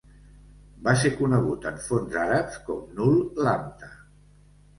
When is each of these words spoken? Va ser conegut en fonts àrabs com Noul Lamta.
Va 0.87 0.95
ser 1.01 1.11
conegut 1.19 1.67
en 1.73 1.77
fonts 1.89 2.17
àrabs 2.23 2.57
com 2.71 2.81
Noul 2.97 3.23
Lamta. 3.49 3.93